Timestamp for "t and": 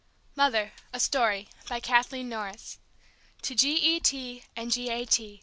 3.99-4.71